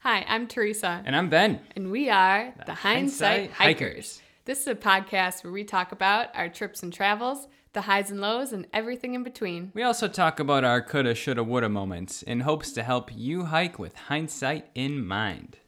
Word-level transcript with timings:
Hi, 0.00 0.24
I'm 0.28 0.46
Teresa, 0.46 1.02
And 1.04 1.14
I'm 1.14 1.28
Ben. 1.28 1.60
and 1.76 1.90
we 1.90 2.08
are 2.08 2.54
the, 2.66 2.72
Hindsight, 2.74 3.50
Hindsight 3.50 3.50
Hikers. 3.52 3.88
Hikers. 3.90 4.22
This 4.46 4.60
is 4.62 4.66
a 4.66 4.74
podcast 4.74 5.44
where 5.44 5.52
we 5.52 5.62
talk 5.64 5.92
about 5.92 6.28
our 6.34 6.48
trips 6.48 6.82
and 6.82 6.90
travels, 6.92 7.48
the 7.74 7.82
highs 7.82 8.10
and 8.10 8.20
lows, 8.20 8.52
and 8.52 8.66
everything 8.72 9.12
in 9.14 9.22
between. 9.22 9.70
We 9.74 9.82
also 9.82 10.08
talk 10.08 10.40
about 10.40 10.64
our 10.64 10.80
coulda, 10.80 11.14
shoulda, 11.14 11.44
woulda 11.44 11.68
moments 11.68 12.22
in 12.22 12.40
hopes 12.40 12.72
to 12.72 12.82
help 12.82 13.10
you 13.14 13.44
hike 13.46 13.78
with 13.78 13.94
hindsight 13.94 14.68
in 14.74 15.06
mind. 15.06 15.58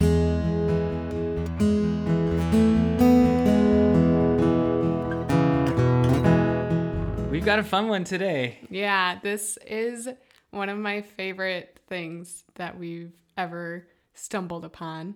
We've 7.29 7.43
got 7.43 7.57
a 7.57 7.63
fun 7.63 7.87
one 7.87 8.03
today. 8.03 8.59
Yeah, 8.69 9.19
this 9.21 9.57
is 9.65 10.07
one 10.51 10.69
of 10.69 10.77
my 10.77 11.01
favorite 11.01 11.79
things 11.89 12.43
that 12.55 12.77
we've 12.77 13.11
ever 13.35 13.87
stumbled 14.13 14.65
upon. 14.65 15.15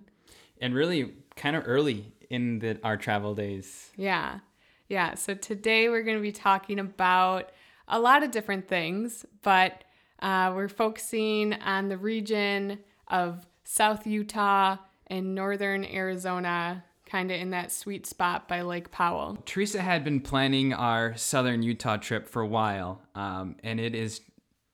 And 0.60 0.74
really 0.74 1.14
kind 1.36 1.56
of 1.56 1.64
early 1.66 2.12
in 2.30 2.58
the, 2.58 2.78
our 2.82 2.96
travel 2.96 3.34
days. 3.34 3.90
Yeah. 3.96 4.40
Yeah. 4.88 5.14
So 5.14 5.34
today 5.34 5.88
we're 5.88 6.02
going 6.02 6.16
to 6.16 6.22
be 6.22 6.32
talking 6.32 6.78
about 6.78 7.50
a 7.86 8.00
lot 8.00 8.22
of 8.22 8.30
different 8.30 8.68
things, 8.68 9.24
but 9.42 9.84
uh, 10.20 10.52
we're 10.54 10.68
focusing 10.68 11.54
on 11.54 11.88
the 11.88 11.96
region 11.96 12.78
of 13.08 13.46
South 13.64 14.06
Utah 14.06 14.76
and 15.06 15.34
northern 15.34 15.84
Arizona, 15.84 16.84
kind 17.06 17.30
of 17.30 17.40
in 17.40 17.50
that 17.50 17.72
sweet 17.72 18.06
spot 18.06 18.48
by 18.48 18.62
Lake 18.62 18.90
Powell. 18.90 19.38
Teresa 19.46 19.80
had 19.80 20.04
been 20.04 20.20
planning 20.20 20.74
our 20.74 21.16
southern 21.16 21.62
Utah 21.62 21.96
trip 21.96 22.28
for 22.28 22.42
a 22.42 22.46
while, 22.46 23.00
um, 23.14 23.56
and 23.62 23.80
it 23.80 23.94
is 23.94 24.20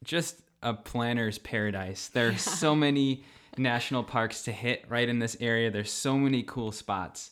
just 0.02 0.40
a 0.62 0.74
planner's 0.74 1.38
paradise. 1.38 2.08
There 2.08 2.28
are 2.28 2.38
so 2.38 2.74
many 2.74 3.24
national 3.58 4.02
parks 4.02 4.42
to 4.42 4.52
hit 4.52 4.84
right 4.88 5.08
in 5.08 5.18
this 5.18 5.36
area. 5.40 5.70
There's 5.70 5.92
so 5.92 6.16
many 6.16 6.42
cool 6.42 6.72
spots, 6.72 7.30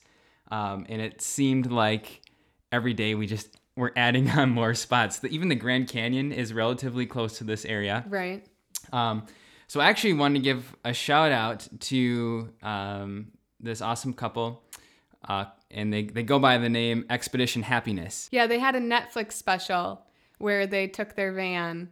um, 0.50 0.86
and 0.88 1.00
it 1.00 1.22
seemed 1.22 1.70
like 1.70 2.22
every 2.70 2.94
day 2.94 3.14
we 3.14 3.26
just 3.26 3.56
were 3.76 3.92
adding 3.96 4.30
on 4.30 4.50
more 4.50 4.74
spots. 4.74 5.18
The, 5.20 5.28
even 5.28 5.48
the 5.48 5.54
Grand 5.54 5.88
Canyon 5.88 6.32
is 6.32 6.52
relatively 6.52 7.06
close 7.06 7.38
to 7.38 7.44
this 7.44 7.64
area. 7.64 8.04
Right. 8.08 8.46
Um, 8.92 9.26
so 9.68 9.80
I 9.80 9.86
actually 9.88 10.14
wanted 10.14 10.40
to 10.40 10.44
give 10.44 10.76
a 10.84 10.92
shout 10.92 11.32
out 11.32 11.66
to 11.80 12.52
um, 12.62 13.28
this 13.58 13.80
awesome 13.80 14.12
couple, 14.12 14.62
uh, 15.26 15.46
and 15.70 15.92
they, 15.92 16.04
they 16.04 16.22
go 16.22 16.38
by 16.38 16.58
the 16.58 16.68
name 16.68 17.06
Expedition 17.08 17.62
Happiness. 17.62 18.28
Yeah, 18.32 18.46
they 18.46 18.58
had 18.58 18.74
a 18.74 18.80
Netflix 18.80 19.32
special 19.32 20.04
where 20.38 20.66
they 20.66 20.88
took 20.88 21.14
their 21.14 21.32
van 21.32 21.88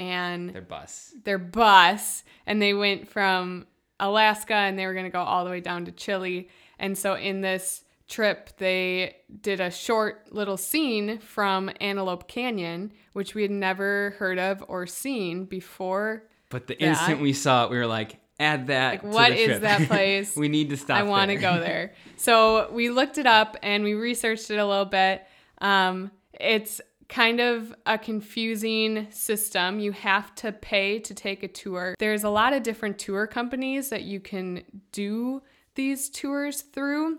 and 0.00 0.50
Their 0.50 0.62
bus. 0.62 1.14
their 1.24 1.38
bus 1.38 2.24
and 2.46 2.60
they 2.60 2.72
went 2.74 3.06
from 3.08 3.66
Alaska 4.00 4.54
and 4.54 4.78
they 4.78 4.86
were 4.86 4.94
going 4.94 5.04
to 5.04 5.10
go 5.10 5.20
all 5.20 5.44
the 5.44 5.50
way 5.50 5.60
down 5.60 5.84
to 5.84 5.92
Chile. 5.92 6.48
And 6.78 6.96
so 6.96 7.14
in 7.14 7.42
this 7.42 7.84
trip, 8.08 8.56
they 8.56 9.16
did 9.42 9.60
a 9.60 9.70
short 9.70 10.32
little 10.32 10.56
scene 10.56 11.18
from 11.18 11.70
Antelope 11.80 12.26
Canyon, 12.26 12.92
which 13.12 13.34
we 13.34 13.42
had 13.42 13.50
never 13.50 14.16
heard 14.18 14.38
of 14.38 14.64
or 14.68 14.86
seen 14.86 15.44
before. 15.44 16.24
But 16.48 16.66
the 16.66 16.76
Yeah. 16.80 16.88
instant 16.90 17.20
we 17.20 17.32
saw 17.34 17.66
it, 17.66 17.70
we 17.70 17.76
were 17.76 17.86
like, 17.86 18.16
add 18.40 18.68
that. 18.68 19.04
Like, 19.04 19.14
what 19.14 19.32
is 19.32 19.60
that 19.60 19.82
place? 19.88 20.34
we 20.34 20.48
need 20.48 20.70
to 20.70 20.76
stop. 20.78 20.96
I 20.98 21.02
want 21.02 21.30
to 21.30 21.36
go 21.36 21.60
there. 21.60 21.92
So 22.16 22.70
we 22.72 22.88
looked 22.88 23.18
it 23.18 23.26
up 23.26 23.56
and 23.62 23.84
we 23.84 23.92
researched 23.92 24.50
it 24.50 24.56
a 24.56 24.66
little 24.66 24.86
bit. 24.86 25.22
Um, 25.58 26.10
it's 26.32 26.80
kind 27.10 27.40
of 27.40 27.74
a 27.86 27.98
confusing 27.98 29.08
system. 29.10 29.80
You 29.80 29.90
have 29.92 30.32
to 30.36 30.52
pay 30.52 31.00
to 31.00 31.12
take 31.12 31.42
a 31.42 31.48
tour. 31.48 31.96
There's 31.98 32.24
a 32.24 32.30
lot 32.30 32.52
of 32.52 32.62
different 32.62 32.98
tour 32.98 33.26
companies 33.26 33.90
that 33.90 34.04
you 34.04 34.20
can 34.20 34.62
do 34.92 35.42
these 35.74 36.08
tours 36.08 36.62
through. 36.62 37.18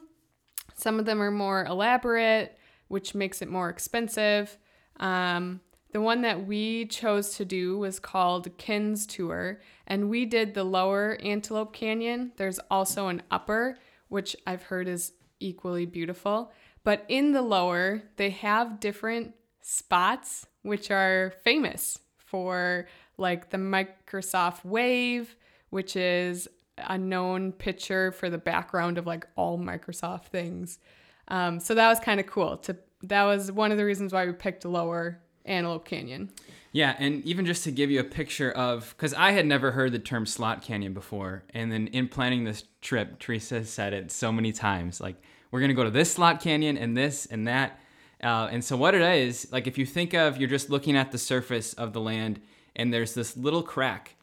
Some 0.75 0.97
of 0.97 1.05
them 1.05 1.21
are 1.21 1.29
more 1.29 1.65
elaborate, 1.65 2.57
which 2.87 3.13
makes 3.13 3.41
it 3.41 3.49
more 3.49 3.69
expensive. 3.69 4.57
Um, 4.97 5.59
the 5.91 6.01
one 6.01 6.21
that 6.21 6.47
we 6.47 6.85
chose 6.85 7.35
to 7.35 7.43
do 7.43 7.77
was 7.77 7.99
called 7.99 8.57
Ken's 8.57 9.05
Tour, 9.05 9.59
and 9.85 10.09
we 10.09 10.25
did 10.25 10.53
the 10.53 10.63
lower 10.63 11.17
Antelope 11.21 11.73
Canyon. 11.73 12.31
There's 12.37 12.59
also 12.71 13.09
an 13.09 13.23
upper, 13.29 13.77
which 14.07 14.37
I've 14.47 14.63
heard 14.63 14.87
is 14.87 15.11
equally 15.41 15.85
beautiful. 15.85 16.53
But 16.85 17.05
in 17.09 17.33
the 17.33 17.41
lower, 17.41 18.03
they 18.15 18.29
have 18.29 18.79
different 18.79 19.33
spots 19.61 20.45
which 20.63 20.91
are 20.91 21.33
famous 21.43 21.97
for 22.17 22.87
like 23.17 23.49
the 23.49 23.57
Microsoft 23.57 24.63
Wave, 24.63 25.35
which 25.69 25.95
is 25.95 26.47
a 26.77 26.97
known 26.97 27.51
picture 27.51 28.11
for 28.11 28.29
the 28.29 28.37
background 28.37 28.97
of 28.97 29.05
like 29.05 29.27
all 29.35 29.57
Microsoft 29.59 30.25
things. 30.25 30.79
Um, 31.27 31.59
so 31.59 31.75
that 31.75 31.87
was 31.89 31.99
kind 31.99 32.19
of 32.19 32.25
cool. 32.25 32.57
To 32.57 32.77
that 33.03 33.23
was 33.23 33.51
one 33.51 33.71
of 33.71 33.77
the 33.77 33.85
reasons 33.85 34.13
why 34.13 34.25
we 34.25 34.33
picked 34.33 34.65
lower 34.65 35.19
Antelope 35.45 35.85
Canyon. 35.85 36.31
Yeah, 36.71 36.95
and 36.99 37.23
even 37.25 37.45
just 37.45 37.63
to 37.65 37.71
give 37.71 37.91
you 37.91 37.99
a 37.99 38.05
picture 38.05 38.51
of, 38.51 38.93
because 38.95 39.13
I 39.13 39.31
had 39.31 39.45
never 39.45 39.71
heard 39.71 39.91
the 39.91 39.99
term 39.99 40.25
slot 40.25 40.61
canyon 40.61 40.93
before, 40.93 41.43
and 41.49 41.69
then 41.71 41.87
in 41.87 42.07
planning 42.07 42.45
this 42.45 42.63
trip, 42.79 43.19
Teresa 43.19 43.65
said 43.65 43.93
it 43.93 44.11
so 44.11 44.31
many 44.31 44.53
times, 44.53 45.01
like 45.01 45.17
we're 45.51 45.59
gonna 45.59 45.73
go 45.73 45.83
to 45.83 45.89
this 45.89 46.13
slot 46.13 46.41
canyon 46.41 46.77
and 46.77 46.95
this 46.95 47.25
and 47.25 47.47
that, 47.47 47.79
uh, 48.23 48.49
and 48.51 48.63
so 48.63 48.77
what 48.77 48.93
it 48.93 49.01
is, 49.01 49.47
like 49.51 49.67
if 49.67 49.77
you 49.77 49.85
think 49.85 50.13
of, 50.13 50.37
you're 50.37 50.49
just 50.49 50.69
looking 50.69 50.95
at 50.95 51.11
the 51.11 51.17
surface 51.17 51.73
of 51.73 51.93
the 51.93 52.01
land, 52.01 52.39
and 52.75 52.93
there's 52.93 53.13
this 53.13 53.35
little 53.35 53.63
crack, 53.63 54.15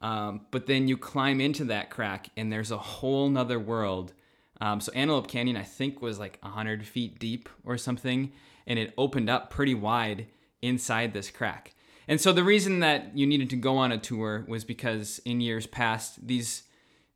um, 0.00 0.42
but 0.50 0.66
then 0.66 0.88
you 0.88 0.96
climb 0.96 1.40
into 1.40 1.64
that 1.64 1.90
crack, 1.90 2.28
and 2.36 2.52
there's 2.52 2.70
a 2.70 2.78
whole 2.78 3.28
nother 3.28 3.58
world. 3.58 4.12
Um, 4.60 4.80
so 4.80 4.92
Antelope 4.92 5.28
Canyon, 5.28 5.56
I 5.56 5.64
think, 5.64 6.00
was 6.00 6.18
like 6.18 6.38
100 6.42 6.86
feet 6.86 7.18
deep 7.18 7.48
or 7.64 7.76
something, 7.76 8.32
and 8.66 8.78
it 8.78 8.94
opened 8.96 9.28
up 9.28 9.50
pretty 9.50 9.74
wide 9.74 10.26
inside 10.60 11.12
this 11.12 11.30
crack. 11.30 11.74
And 12.08 12.20
so 12.20 12.32
the 12.32 12.44
reason 12.44 12.80
that 12.80 13.16
you 13.16 13.26
needed 13.26 13.50
to 13.50 13.56
go 13.56 13.76
on 13.76 13.92
a 13.92 13.98
tour 13.98 14.44
was 14.48 14.64
because 14.64 15.20
in 15.24 15.40
years 15.40 15.66
past, 15.66 16.26
these 16.26 16.64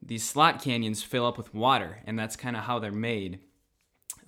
these 0.02 0.28
slot 0.28 0.62
canyons 0.62 1.02
fill 1.02 1.26
up 1.26 1.38
with 1.38 1.54
water, 1.54 2.02
and 2.06 2.18
that's 2.18 2.36
kind 2.36 2.56
of 2.56 2.64
how 2.64 2.78
they're 2.78 2.92
made. 2.92 3.40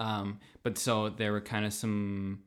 Um, 0.00 0.38
but 0.62 0.78
so 0.78 1.08
there 1.08 1.32
were 1.32 1.40
kind 1.40 1.64
of 1.64 1.72
some 1.72 2.42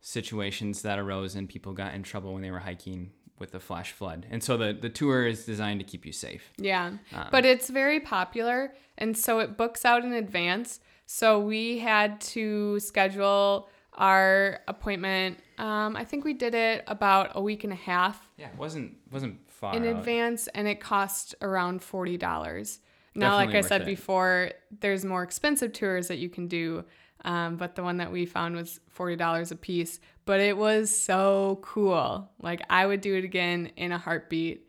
situations 0.00 0.82
that 0.82 0.98
arose, 0.98 1.34
and 1.34 1.48
people 1.48 1.72
got 1.72 1.94
in 1.94 2.02
trouble 2.02 2.32
when 2.32 2.42
they 2.42 2.50
were 2.50 2.58
hiking 2.58 3.10
with 3.38 3.52
the 3.52 3.60
flash 3.60 3.92
flood. 3.92 4.26
And 4.30 4.42
so 4.42 4.56
the 4.56 4.72
the 4.72 4.88
tour 4.90 5.26
is 5.26 5.44
designed 5.44 5.80
to 5.80 5.84
keep 5.86 6.04
you 6.06 6.12
safe. 6.12 6.52
Yeah. 6.58 6.92
but 7.30 7.44
it's 7.44 7.68
very 7.70 7.98
popular 8.00 8.74
and 8.98 9.16
so 9.16 9.38
it 9.40 9.56
books 9.56 9.84
out 9.84 10.04
in 10.04 10.12
advance. 10.12 10.80
So 11.06 11.40
we 11.40 11.78
had 11.78 12.20
to 12.32 12.78
schedule 12.80 13.68
our 13.94 14.60
appointment. 14.68 15.38
Um, 15.58 15.96
I 15.96 16.04
think 16.04 16.24
we 16.24 16.34
did 16.34 16.54
it 16.54 16.84
about 16.86 17.32
a 17.34 17.42
week 17.42 17.64
and 17.64 17.72
a 17.72 17.76
half 17.76 18.28
Yeah, 18.36 18.48
it 18.48 18.56
wasn't 18.56 18.96
wasn't 19.10 19.38
far 19.50 19.74
in 19.74 19.84
out. 19.86 19.96
advance 19.96 20.46
and 20.48 20.68
it 20.68 20.80
cost 20.80 21.34
around 21.42 21.82
forty 21.82 22.16
dollars. 22.16 22.78
Now, 23.14 23.36
like 23.36 23.54
I 23.54 23.60
said 23.60 23.82
it. 23.82 23.86
before, 23.86 24.52
there's 24.80 25.04
more 25.04 25.22
expensive 25.22 25.72
tours 25.72 26.08
that 26.08 26.18
you 26.18 26.28
can 26.28 26.48
do, 26.48 26.84
um, 27.24 27.56
but 27.56 27.74
the 27.74 27.82
one 27.82 27.98
that 27.98 28.10
we 28.10 28.24
found 28.26 28.56
was 28.56 28.80
forty 28.88 29.16
dollars 29.16 29.50
a 29.50 29.56
piece. 29.56 30.00
But 30.24 30.40
it 30.40 30.56
was 30.56 30.94
so 30.96 31.58
cool. 31.62 32.30
Like 32.40 32.62
I 32.70 32.86
would 32.86 33.00
do 33.00 33.14
it 33.16 33.24
again 33.24 33.70
in 33.76 33.92
a 33.92 33.98
heartbeat. 33.98 34.66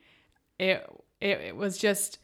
It 0.60 0.86
it, 1.22 1.40
it 1.40 1.56
was 1.56 1.78
just 1.78 2.20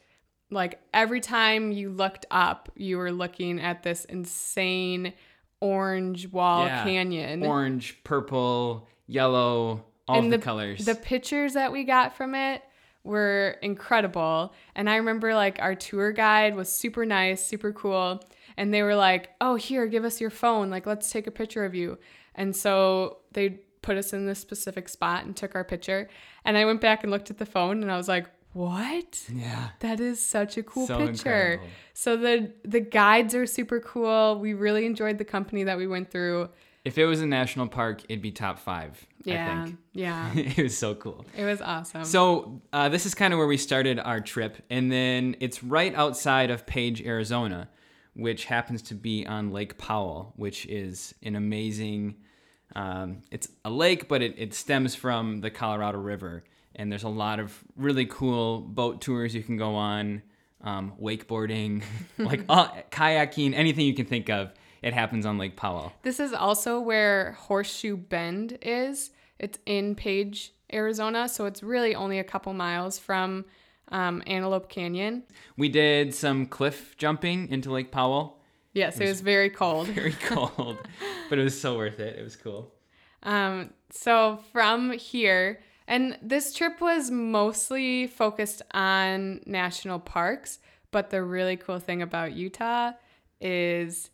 like 0.50 0.80
every 0.92 1.20
time 1.20 1.72
you 1.72 1.90
looked 1.90 2.26
up, 2.30 2.70
you 2.74 2.98
were 2.98 3.12
looking 3.12 3.60
at 3.60 3.82
this 3.82 4.04
insane 4.04 5.14
orange 5.60 6.28
wall 6.28 6.66
Yeah. 6.66 6.82
canyon. 6.84 7.42
Orange, 7.44 8.02
purple, 8.04 8.88
yellow, 9.06 9.84
all 10.08 10.18
and 10.18 10.32
of 10.32 10.40
the, 10.40 10.44
colors. 10.44 10.84
The 10.84 10.94
pictures 10.94 11.54
that 11.54 11.72
we 11.72 11.84
got 11.84 12.16
from 12.16 12.34
it 12.34 12.62
were 13.04 13.56
incredible. 13.62 14.52
And 14.74 14.88
I 14.90 14.96
remember 14.96 15.34
like 15.34 15.58
our 15.60 15.74
tour 15.74 16.12
guide 16.12 16.54
was 16.54 16.70
super 16.70 17.04
nice, 17.06 17.44
super 17.44 17.72
cool. 17.72 18.22
And 18.56 18.74
they 18.74 18.82
were 18.82 18.94
like, 18.96 19.30
oh, 19.40 19.54
here, 19.54 19.86
give 19.86 20.04
us 20.04 20.20
your 20.20 20.30
phone. 20.30 20.68
Like, 20.70 20.86
let's 20.86 21.10
take 21.10 21.26
a 21.26 21.30
picture 21.30 21.64
of 21.64 21.74
you. 21.74 21.98
And 22.34 22.54
so 22.54 23.18
they 23.32 23.60
put 23.82 23.96
us 23.96 24.12
in 24.12 24.26
this 24.26 24.38
specific 24.38 24.88
spot 24.88 25.24
and 25.24 25.34
took 25.34 25.54
our 25.54 25.64
picture. 25.64 26.08
And 26.44 26.58
I 26.58 26.64
went 26.66 26.80
back 26.80 27.02
and 27.02 27.10
looked 27.10 27.30
at 27.30 27.38
the 27.38 27.46
phone 27.46 27.82
and 27.82 27.90
I 27.90 27.96
was 27.96 28.08
like, 28.08 28.26
what? 28.52 29.22
yeah. 29.32 29.70
That 29.78 30.00
is 30.00 30.20
such 30.20 30.56
a 30.58 30.62
cool 30.62 30.86
So 30.86 30.98
picture. 30.98 31.52
incredible. 31.52 31.68
So 31.94 32.16
the 32.16 32.52
the 32.64 32.80
guides 32.80 33.34
are 33.34 33.46
super 33.46 33.78
cool. 33.80 34.38
We 34.40 34.54
really 34.54 34.84
enjoyed 34.86 35.18
the 35.18 35.24
company 35.24 35.62
that 35.64 35.78
we 35.78 35.86
went 35.86 36.10
through. 36.10 36.48
If 36.84 36.96
it 36.96 37.04
was 37.06 37.20
a 37.20 37.26
national 37.26 37.68
park, 37.68 38.02
it'd 38.08 38.22
be 38.22 38.30
top 38.32 38.58
five. 38.58 39.06
Yeah. 39.24 39.62
I 39.62 39.64
think. 39.64 39.78
Yeah. 39.92 40.32
it 40.34 40.62
was 40.62 40.78
so 40.78 40.94
cool. 40.94 41.26
It 41.36 41.44
was 41.44 41.60
awesome. 41.60 42.04
So 42.04 42.62
uh, 42.72 42.88
this 42.88 43.04
is 43.04 43.14
kind 43.14 43.34
of 43.34 43.38
where 43.38 43.46
we 43.46 43.56
started 43.58 43.98
our 43.98 44.20
trip, 44.20 44.56
and 44.70 44.90
then 44.90 45.36
it's 45.40 45.62
right 45.62 45.94
outside 45.94 46.50
of 46.50 46.64
Page, 46.66 47.02
Arizona, 47.02 47.68
which 48.14 48.46
happens 48.46 48.80
to 48.82 48.94
be 48.94 49.26
on 49.26 49.50
Lake 49.52 49.76
Powell, 49.76 50.32
which 50.36 50.64
is 50.66 51.14
an 51.22 51.36
amazing. 51.36 52.16
Um, 52.74 53.22
it's 53.30 53.48
a 53.64 53.70
lake, 53.70 54.08
but 54.08 54.22
it, 54.22 54.34
it 54.38 54.54
stems 54.54 54.94
from 54.94 55.40
the 55.40 55.50
Colorado 55.50 55.98
River, 55.98 56.44
and 56.76 56.90
there's 56.90 57.02
a 57.02 57.08
lot 57.08 57.40
of 57.40 57.62
really 57.76 58.06
cool 58.06 58.60
boat 58.60 59.00
tours 59.02 59.34
you 59.34 59.42
can 59.42 59.56
go 59.56 59.74
on. 59.74 60.22
um, 60.62 60.92
wakeboarding, 61.00 61.82
like 62.18 62.42
uh, 62.48 62.68
kayaking, 62.90 63.54
anything 63.54 63.86
you 63.86 63.94
can 63.94 64.06
think 64.06 64.28
of. 64.30 64.52
It 64.82 64.94
happens 64.94 65.26
on 65.26 65.38
Lake 65.38 65.56
Powell. 65.56 65.92
This 66.02 66.20
is 66.20 66.32
also 66.32 66.80
where 66.80 67.32
Horseshoe 67.32 67.96
Bend 67.96 68.58
is. 68.62 69.10
It's 69.38 69.58
in 69.66 69.94
Page, 69.94 70.52
Arizona, 70.72 71.28
so 71.28 71.46
it's 71.46 71.62
really 71.62 71.94
only 71.94 72.18
a 72.18 72.24
couple 72.24 72.52
miles 72.52 72.98
from 72.98 73.44
um, 73.88 74.22
Antelope 74.26 74.68
Canyon. 74.68 75.24
We 75.56 75.68
did 75.68 76.14
some 76.14 76.46
cliff 76.46 76.96
jumping 76.96 77.48
into 77.48 77.70
Lake 77.72 77.90
Powell. 77.90 78.38
Yes, 78.72 79.00
it 79.00 79.08
was 79.08 79.20
very 79.20 79.50
cold. 79.50 79.88
Very 79.88 80.12
cold, 80.26 80.78
but 81.28 81.38
it 81.38 81.42
was 81.42 81.60
so 81.60 81.76
worth 81.76 81.98
it. 81.98 82.16
It 82.16 82.22
was 82.22 82.36
cool. 82.36 82.72
Um, 83.24 83.70
so 83.90 84.38
from 84.52 84.92
here, 84.92 85.60
and 85.88 86.16
this 86.22 86.54
trip 86.54 86.80
was 86.80 87.10
mostly 87.10 88.06
focused 88.06 88.62
on 88.72 89.40
national 89.44 89.98
parks, 89.98 90.60
but 90.92 91.10
the 91.10 91.22
really 91.22 91.56
cool 91.56 91.80
thing 91.80 92.00
about 92.00 92.32
Utah 92.32 92.92
is 93.40 94.10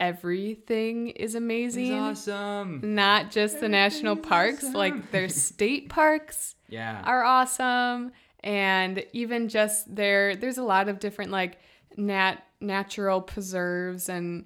everything 0.00 1.08
is 1.08 1.34
amazing. 1.34 1.92
It's 1.92 2.28
awesome. 2.28 2.80
Not 2.94 3.30
just 3.30 3.60
the 3.60 3.68
national 3.68 4.16
parks, 4.16 4.58
awesome. 4.64 4.72
like 4.74 5.10
their 5.10 5.28
state 5.46 5.88
parks 5.88 6.54
Yeah. 6.68 7.00
are 7.04 7.22
awesome 7.24 8.12
and 8.40 9.04
even 9.12 9.48
just 9.48 9.92
there 9.94 10.36
there's 10.36 10.58
a 10.58 10.62
lot 10.62 10.88
of 10.88 10.98
different 11.00 11.30
like 11.32 11.58
nat 11.96 12.36
natural 12.60 13.20
preserves 13.20 14.08
and 14.08 14.44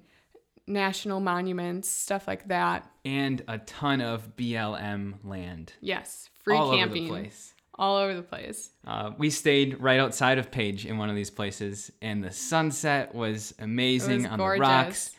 national 0.67 1.19
monuments, 1.19 1.89
stuff 1.89 2.27
like 2.27 2.47
that. 2.47 2.89
and 3.03 3.43
a 3.47 3.57
ton 3.59 3.99
of 4.01 4.35
BLM 4.37 5.15
land. 5.23 5.73
Yes, 5.81 6.29
free 6.43 6.55
all 6.55 6.71
camping 6.75 7.05
over 7.09 7.15
the 7.15 7.21
place. 7.23 7.53
all 7.77 7.97
over 7.97 8.13
the 8.13 8.21
place. 8.21 8.69
Uh, 8.85 9.11
we 9.17 9.29
stayed 9.29 9.81
right 9.81 9.99
outside 9.99 10.37
of 10.37 10.49
Page 10.51 10.85
in 10.85 10.97
one 10.97 11.09
of 11.09 11.15
these 11.15 11.29
places, 11.31 11.91
and 12.01 12.23
the 12.23 12.31
sunset 12.31 13.13
was 13.13 13.53
amazing 13.59 14.23
was 14.23 14.31
on 14.31 14.37
gorgeous. 14.37 14.59
the 14.59 14.61
rocks. 14.71 15.11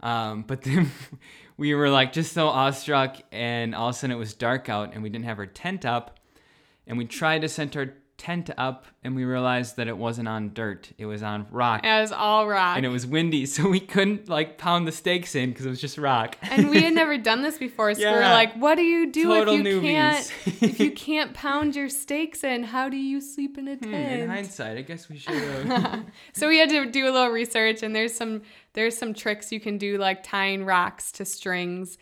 Um, 0.00 0.42
but 0.46 0.62
then 0.62 0.90
we 1.56 1.74
were 1.74 1.88
like 1.88 2.12
just 2.12 2.32
so 2.32 2.48
awestruck, 2.48 3.16
and 3.32 3.74
all 3.74 3.88
of 3.88 3.94
a 3.94 3.98
sudden 3.98 4.14
it 4.14 4.18
was 4.18 4.34
dark 4.34 4.68
out, 4.68 4.94
and 4.94 5.02
we 5.02 5.08
didn't 5.08 5.24
have 5.24 5.38
our 5.38 5.46
tent 5.46 5.84
up, 5.84 6.18
and 6.86 6.98
we 6.98 7.04
tried 7.04 7.42
to 7.42 7.48
set 7.48 7.76
our 7.76 7.94
tent 8.18 8.50
up, 8.56 8.86
and 9.04 9.14
we 9.14 9.24
realized 9.24 9.76
that 9.76 9.88
it 9.88 9.96
wasn't 9.98 10.26
on 10.28 10.52
dirt; 10.54 10.90
it 10.98 11.06
was 11.06 11.22
on 11.22 11.46
rock, 11.50 11.84
It 11.84 12.00
was 12.00 12.12
all 12.12 12.48
rock. 12.48 12.76
and 12.76 12.86
it 12.86 12.88
was 12.88 13.06
windy, 13.06 13.44
so 13.54 13.68
we 13.68 13.80
couldn't 13.80 14.28
like 14.28 14.58
pound 14.58 14.86
the 14.86 14.92
stakes 14.92 15.34
in 15.34 15.50
because 15.50 15.66
it 15.66 15.68
was 15.68 15.80
just 15.80 15.98
rock. 15.98 16.36
and 16.42 16.70
we 16.70 16.80
had 16.82 16.94
never 17.02 17.18
done 17.18 17.42
this 17.42 17.58
before, 17.58 17.92
so 17.94 18.00
we 18.00 18.06
were 18.06 18.20
Yeah. 18.20 18.32
like, 18.32 18.54
"What 18.54 18.76
do 18.76 18.82
you 18.82 19.12
do 19.12 19.24
Total 19.24 19.54
if 19.54 19.64
you 19.66 19.80
newbies. 19.80 19.82
can't 19.82 20.32
if 20.62 20.80
you 20.80 20.90
can't 21.06 21.34
pound 21.34 21.76
your 21.76 21.88
stakes 21.88 22.42
in? 22.44 22.62
How 22.64 22.88
do 22.88 22.96
you 22.96 23.20
sleep 23.20 23.58
in 23.58 23.68
a 23.68 23.74
Hmm, 23.76 23.90
tent?" 23.90 24.22
in 24.22 24.28
hindsight, 24.28 24.78
I 24.78 24.82
guess 24.82 25.08
we 25.08 25.18
should 25.18 25.34
have. 25.34 26.04
So 26.32 26.48
we 26.48 26.58
had 26.58 26.70
to 26.70 26.86
do 26.86 27.04
a 27.04 27.12
little 27.12 27.28
research, 27.30 27.82
and 27.82 27.94
there's 27.94 28.14
some 28.14 28.42
there's 28.72 28.96
some 28.96 29.14
tricks 29.14 29.52
you 29.52 29.60
can 29.60 29.78
do, 29.78 29.98
like 29.98 30.22
tying 30.22 30.64
rocks 30.64 31.12
to 31.12 31.24
strings 31.24 31.96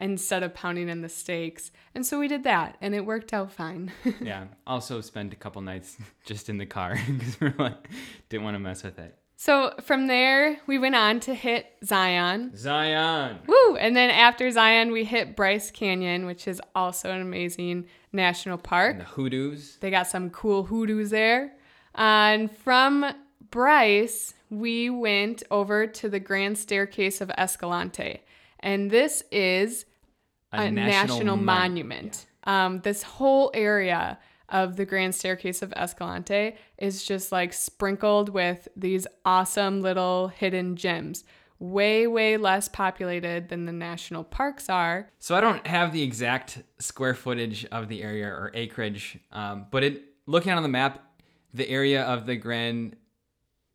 instead 0.00 0.42
of 0.42 0.54
pounding 0.54 0.88
in 0.88 1.02
the 1.02 1.08
stakes. 1.08 1.70
And 1.94 2.04
so 2.04 2.18
we 2.18 2.28
did 2.28 2.44
that, 2.44 2.76
and 2.80 2.94
it 2.94 3.04
worked 3.04 3.32
out 3.32 3.52
fine. 3.52 3.92
yeah. 4.20 4.44
Also, 4.66 5.00
spent 5.00 5.32
a 5.32 5.36
couple 5.36 5.60
nights 5.62 5.96
just 6.26 6.48
in 6.48 6.58
the 6.58 6.66
car 6.66 6.96
because 7.06 7.38
we 7.40 7.48
were 7.48 7.54
like, 7.58 7.88
didn't 8.28 8.44
want 8.44 8.54
to 8.54 8.58
mess 8.58 8.82
with 8.82 8.98
it. 8.98 9.16
so 9.36 9.74
from 9.82 10.06
there, 10.06 10.58
we 10.66 10.78
went 10.78 10.94
on 10.94 11.20
to 11.20 11.34
hit 11.34 11.66
Zion. 11.84 12.56
Zion. 12.56 13.38
Woo! 13.46 13.76
And 13.76 13.94
then 13.94 14.10
after 14.10 14.50
Zion, 14.50 14.90
we 14.90 15.04
hit 15.04 15.36
Bryce 15.36 15.70
Canyon, 15.70 16.26
which 16.26 16.48
is 16.48 16.60
also 16.74 17.10
an 17.10 17.20
amazing 17.20 17.86
national 18.12 18.58
park. 18.58 18.92
And 18.92 19.00
the 19.02 19.04
hoodoos. 19.04 19.76
They 19.80 19.90
got 19.90 20.06
some 20.06 20.30
cool 20.30 20.64
hoodoos 20.64 21.10
there. 21.10 21.52
And 21.94 22.50
from 22.50 23.04
Bryce, 23.50 24.34
we 24.48 24.90
went 24.90 25.42
over 25.50 25.86
to 25.86 26.08
the 26.08 26.20
Grand 26.20 26.56
Staircase 26.56 27.20
of 27.20 27.30
Escalante. 27.30 28.22
And 28.60 28.90
this 28.90 29.22
is 29.32 29.86
a, 30.52 30.70
national, 30.70 31.36
mon- 31.36 31.44
monument. 31.44 32.26
Um, 32.44 32.80
this 32.80 33.02
whole 33.02 33.50
area 33.54 34.18
of 34.48 34.76
the 34.76 34.84
Grand 34.84 35.14
Staircase 35.14 35.62
of 35.62 35.72
Escalante 35.74 36.56
is 36.78 37.04
just 37.04 37.32
like 37.32 37.52
sprinkled 37.52 38.30
with 38.30 38.68
these 38.76 39.06
awesome 39.24 39.80
little 39.80 40.28
hidden 40.28 40.76
gems. 40.76 41.24
Way, 41.58 42.06
way 42.06 42.38
less 42.38 42.68
populated 42.68 43.50
than 43.50 43.66
the 43.66 43.72
national 43.72 44.24
parks 44.24 44.70
are. 44.70 45.10
So 45.18 45.34
I 45.34 45.42
don't 45.42 45.66
have 45.66 45.92
the 45.92 46.02
exact 46.02 46.62
square 46.78 47.12
footage 47.12 47.66
of 47.66 47.88
the 47.88 48.02
area 48.02 48.28
or 48.28 48.50
acreage, 48.54 49.18
um, 49.30 49.66
but 49.70 49.84
it 49.84 50.02
looking 50.26 50.52
on 50.52 50.62
the 50.62 50.70
map, 50.70 51.04
the 51.52 51.68
area 51.68 52.02
of 52.02 52.24
the 52.24 52.36
Grand 52.36 52.96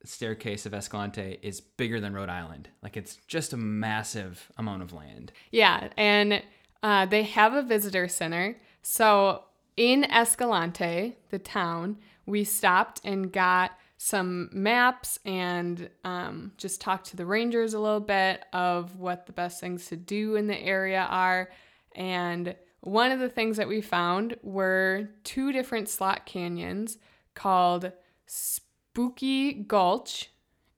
Staircase 0.04 0.66
of 0.66 0.74
Escalante 0.74 1.38
is 1.42 1.62
bigger 1.62 2.00
than 2.00 2.14
Rhode 2.14 2.30
Island. 2.30 2.70
Like 2.82 2.98
it's 2.98 3.18
just 3.28 3.54
a 3.54 3.58
massive 3.58 4.52
amount 4.58 4.82
of 4.82 4.92
land. 4.94 5.32
Yeah, 5.52 5.90
and 5.96 6.42
uh, 6.84 7.06
they 7.06 7.24
have 7.24 7.54
a 7.54 7.64
visitor 7.64 8.08
center. 8.08 8.58
So 8.82 9.44
in 9.78 10.04
Escalante, 10.06 11.18
the 11.30 11.40
town, 11.40 11.98
we 12.26 12.44
stopped 12.44 13.02
and 13.04 13.32
got 13.32 13.72
some 13.98 14.50
maps 14.52 15.20
and 15.26 15.90
um, 16.04 16.52
just 16.58 16.82
talked 16.82 17.08
to 17.08 17.18
the 17.18 17.26
rangers 17.26 17.74
a 17.74 17.80
little 17.80 18.00
bit 18.00 18.44
of 18.54 18.98
what 19.00 19.26
the 19.26 19.32
best 19.32 19.60
things 19.60 19.88
to 19.88 19.96
do 19.96 20.36
in 20.36 20.48
the 20.48 20.60
area 20.60 21.08
are. 21.10 21.50
And 21.96 22.56
one 22.82 23.12
of 23.12 23.20
the 23.20 23.30
things 23.30 23.58
that 23.58 23.68
we 23.68 23.82
found 23.82 24.36
were 24.44 25.10
two 25.24 25.52
different 25.52 25.90
slot 25.90 26.26
canyons 26.26 26.98
called 27.34 27.92
Spooky 28.28 29.54
Gulch 29.54 30.30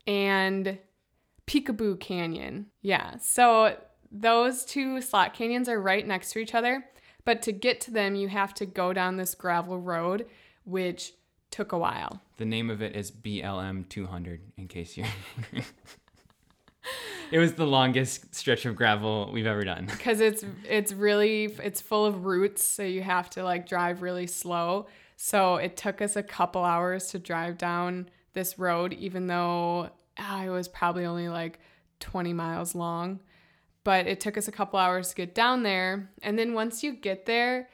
and 0.05 0.77
Peekaboo 1.47 1.99
Canyon. 1.99 2.67
Yeah. 2.81 3.17
So 3.19 3.75
those 4.11 4.65
two 4.65 5.01
slot 5.01 5.33
canyons 5.33 5.69
are 5.69 5.81
right 5.81 6.05
next 6.05 6.31
to 6.31 6.39
each 6.39 6.55
other, 6.55 6.85
but 7.25 7.41
to 7.43 7.51
get 7.51 7.81
to 7.81 7.91
them, 7.91 8.15
you 8.15 8.27
have 8.29 8.53
to 8.55 8.65
go 8.65 8.93
down 8.93 9.17
this 9.17 9.35
gravel 9.35 9.79
road, 9.79 10.27
which 10.63 11.13
took 11.51 11.71
a 11.71 11.77
while. 11.77 12.21
The 12.37 12.45
name 12.45 12.69
of 12.69 12.81
it 12.81 12.95
is 12.95 13.11
BLM 13.11 13.89
200, 13.89 14.41
in 14.57 14.67
case 14.67 14.97
you're. 14.97 15.07
it 17.31 17.39
was 17.39 17.53
the 17.53 17.65
longest 17.65 18.33
stretch 18.33 18.65
of 18.65 18.75
gravel 18.75 19.29
we've 19.33 19.45
ever 19.45 19.63
done. 19.63 19.85
because 19.85 20.19
it's 20.19 20.45
it's 20.67 20.93
really 20.93 21.45
it's 21.63 21.81
full 21.81 22.05
of 22.05 22.25
roots 22.25 22.63
so 22.63 22.83
you 22.83 23.01
have 23.01 23.29
to 23.31 23.43
like 23.43 23.67
drive 23.67 24.01
really 24.01 24.27
slow 24.27 24.87
so 25.15 25.55
it 25.55 25.75
took 25.75 26.01
us 26.01 26.15
a 26.15 26.23
couple 26.23 26.63
hours 26.63 27.07
to 27.07 27.19
drive 27.19 27.57
down 27.57 28.07
this 28.33 28.57
road 28.57 28.93
even 28.93 29.27
though 29.27 29.89
ah, 30.17 30.43
it 30.43 30.49
was 30.49 30.67
probably 30.67 31.05
only 31.05 31.29
like 31.29 31.59
20 31.99 32.33
miles 32.33 32.75
long 32.75 33.19
but 33.87 34.05
it 34.05 34.19
took 34.19 34.37
us 34.37 34.49
a 34.49 34.51
couple 34.51 34.77
hours 34.77 35.09
to 35.09 35.15
get 35.15 35.33
down 35.33 35.63
there 35.63 36.09
and 36.21 36.37
then 36.37 36.53
once 36.53 36.83
you 36.83 36.91
get 36.91 37.25
there 37.25 37.69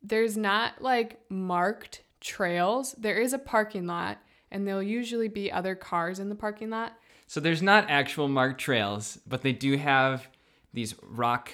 there's 0.00 0.36
not 0.36 0.80
like 0.80 1.18
marked 1.28 2.02
trails 2.20 2.94
there 2.96 3.18
is 3.18 3.32
a 3.32 3.38
parking 3.38 3.84
lot 3.86 4.18
and 4.50 4.66
there'll 4.66 4.82
usually 4.82 5.28
be 5.28 5.50
other 5.50 5.74
cars 5.74 6.20
in 6.20 6.28
the 6.28 6.34
parking 6.34 6.70
lot 6.70 6.92
So 7.26 7.40
there's 7.40 7.62
not 7.62 7.90
actual 7.90 8.28
marked 8.28 8.60
trails, 8.60 9.18
but 9.26 9.42
they 9.42 9.52
do 9.52 9.76
have 9.76 10.28
these 10.72 10.94
rock 11.02 11.50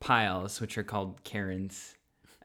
piles, 0.00 0.60
which 0.60 0.78
are 0.78 0.82
called 0.82 1.22
cairns. 1.24 1.94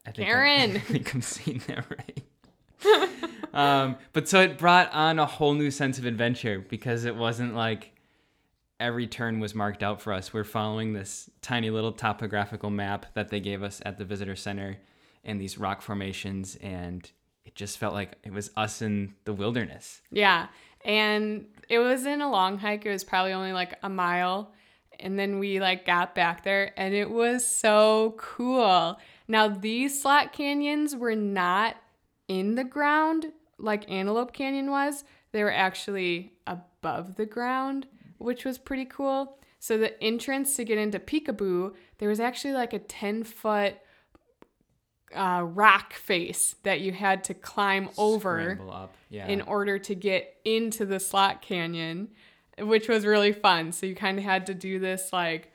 I 0.05 0.11
think 0.11 0.27
Karen. 0.27 0.71
I, 0.71 0.75
I 0.75 0.79
think 0.79 1.13
I'm 1.15 1.21
saying 1.21 1.61
that 1.67 1.85
right. 1.89 3.09
um, 3.53 3.95
but 4.11 4.27
so 4.27 4.41
it 4.41 4.57
brought 4.57 4.91
on 4.91 5.19
a 5.19 5.25
whole 5.25 5.53
new 5.53 5.71
sense 5.71 5.97
of 5.97 6.05
adventure 6.05 6.65
because 6.69 7.05
it 7.05 7.15
wasn't 7.15 7.55
like 7.55 7.93
every 8.79 9.07
turn 9.07 9.39
was 9.39 9.53
marked 9.53 9.83
out 9.83 10.01
for 10.01 10.13
us. 10.13 10.33
We're 10.33 10.43
following 10.43 10.93
this 10.93 11.29
tiny 11.41 11.69
little 11.69 11.91
topographical 11.91 12.69
map 12.69 13.07
that 13.13 13.29
they 13.29 13.39
gave 13.39 13.63
us 13.63 13.81
at 13.85 13.97
the 13.97 14.05
visitor 14.05 14.35
center 14.35 14.77
and 15.23 15.39
these 15.39 15.57
rock 15.57 15.81
formations 15.81 16.55
and 16.57 17.09
it 17.43 17.55
just 17.55 17.77
felt 17.77 17.93
like 17.93 18.17
it 18.23 18.31
was 18.31 18.51
us 18.55 18.81
in 18.81 19.15
the 19.25 19.33
wilderness. 19.33 20.01
Yeah. 20.11 20.47
And 20.85 21.47
it 21.67 21.79
wasn't 21.79 22.21
a 22.21 22.29
long 22.29 22.57
hike. 22.57 22.85
It 22.85 22.91
was 22.91 23.03
probably 23.03 23.33
only 23.33 23.53
like 23.53 23.77
a 23.83 23.89
mile. 23.89 24.53
And 24.99 25.17
then 25.17 25.39
we 25.39 25.59
like 25.59 25.85
got 25.85 26.15
back 26.15 26.43
there 26.43 26.73
and 26.77 26.93
it 26.93 27.09
was 27.09 27.45
so 27.45 28.15
cool. 28.17 28.97
Now 29.27 29.47
these 29.47 30.01
slot 30.01 30.31
canyons 30.31 30.95
were 30.95 31.15
not 31.15 31.75
in 32.27 32.55
the 32.55 32.63
ground 32.63 33.27
like 33.57 33.89
Antelope 33.91 34.33
Canyon 34.33 34.71
was. 34.71 35.03
They 35.31 35.43
were 35.43 35.51
actually 35.51 36.33
above 36.47 37.15
the 37.15 37.25
ground, 37.25 37.87
which 38.19 38.45
was 38.45 38.57
pretty 38.57 38.85
cool. 38.85 39.37
So 39.57 39.77
the 39.77 40.01
entrance 40.01 40.55
to 40.55 40.63
get 40.63 40.77
into 40.77 40.99
Peekaboo, 40.99 41.73
there 41.97 42.07
was 42.07 42.19
actually 42.19 42.53
like 42.53 42.71
a 42.73 42.79
10 42.79 43.23
foot 43.23 43.75
uh, 45.15 45.41
rock 45.43 45.93
face 45.93 46.55
that 46.63 46.81
you 46.81 46.91
had 46.91 47.23
to 47.25 47.33
climb 47.33 47.89
over. 47.97 48.57
Yeah. 49.09 49.27
in 49.27 49.41
order 49.41 49.79
to 49.79 49.95
get 49.95 50.35
into 50.45 50.85
the 50.85 50.99
slot 50.99 51.41
canyon, 51.41 52.09
which 52.59 52.87
was 52.87 53.05
really 53.05 53.31
fun. 53.33 53.71
So 53.71 53.87
you 53.87 53.95
kind 53.95 54.19
of 54.19 54.23
had 54.23 54.45
to 54.45 54.53
do 54.53 54.77
this 54.77 55.11
like, 55.11 55.51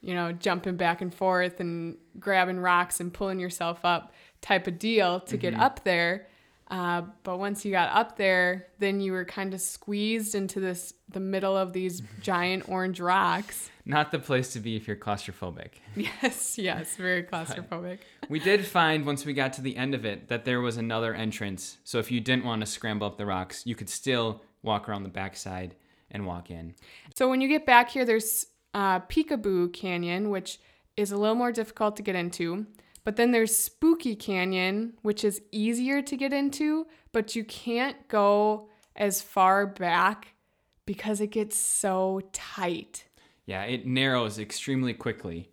you 0.00 0.12
know, 0.12 0.32
jumping 0.32 0.76
back 0.76 1.00
and 1.02 1.14
forth 1.14 1.60
and 1.60 1.96
grabbing 2.18 2.58
rocks 2.58 2.98
and 2.98 3.14
pulling 3.14 3.38
yourself 3.38 3.84
up 3.84 4.12
type 4.40 4.66
of 4.66 4.78
deal 4.80 5.20
to 5.20 5.36
get 5.36 5.54
up 5.54 5.84
there. 5.84 6.26
Uh, 6.68 7.02
but 7.22 7.38
once 7.38 7.64
you 7.64 7.70
got 7.70 7.94
up 7.94 8.16
there, 8.16 8.66
then 8.80 9.00
you 9.00 9.12
were 9.12 9.24
kind 9.24 9.54
of 9.54 9.60
squeezed 9.60 10.34
into 10.34 10.58
this 10.58 10.94
the 11.08 11.20
middle 11.20 11.56
of 11.56 11.72
these 11.72 12.02
giant 12.20 12.68
orange 12.68 12.98
rocks. 12.98 13.70
Not 13.84 14.10
the 14.10 14.18
place 14.18 14.52
to 14.54 14.60
be 14.60 14.74
if 14.74 14.88
you're 14.88 14.96
claustrophobic. 14.96 15.74
Yes, 15.96 16.58
yes, 16.58 16.96
very 16.96 17.22
claustrophobic. 17.22 17.98
We 18.28 18.40
did 18.40 18.66
find 18.66 19.06
once 19.06 19.24
we 19.24 19.32
got 19.32 19.52
to 19.54 19.62
the 19.62 19.76
end 19.76 19.94
of 19.94 20.04
it 20.04 20.28
that 20.28 20.44
there 20.44 20.60
was 20.60 20.76
another 20.76 21.14
entrance. 21.14 21.78
So 21.84 21.98
if 21.98 22.10
you 22.10 22.20
didn't 22.20 22.44
want 22.44 22.60
to 22.60 22.66
scramble 22.66 23.06
up 23.06 23.16
the 23.16 23.26
rocks, 23.26 23.64
you 23.64 23.74
could 23.74 23.88
still 23.88 24.42
walk 24.62 24.88
around 24.88 25.04
the 25.04 25.08
backside 25.08 25.76
and 26.10 26.26
walk 26.26 26.50
in. 26.50 26.74
So 27.14 27.30
when 27.30 27.40
you 27.40 27.48
get 27.48 27.64
back 27.64 27.90
here, 27.90 28.04
there's 28.04 28.46
uh, 28.74 29.00
Peekaboo 29.00 29.72
Canyon, 29.72 30.30
which 30.30 30.58
is 30.96 31.12
a 31.12 31.16
little 31.16 31.34
more 31.36 31.52
difficult 31.52 31.96
to 31.96 32.02
get 32.02 32.16
into. 32.16 32.66
But 33.06 33.14
then 33.14 33.30
there's 33.30 33.56
Spooky 33.56 34.16
Canyon, 34.16 34.94
which 35.02 35.22
is 35.22 35.40
easier 35.52 36.02
to 36.02 36.16
get 36.16 36.32
into, 36.32 36.88
but 37.12 37.36
you 37.36 37.44
can't 37.44 37.96
go 38.08 38.68
as 38.96 39.22
far 39.22 39.64
back 39.64 40.34
because 40.86 41.20
it 41.20 41.28
gets 41.28 41.56
so 41.56 42.20
tight. 42.32 43.04
Yeah, 43.44 43.62
it 43.62 43.86
narrows 43.86 44.40
extremely 44.40 44.92
quickly. 44.92 45.52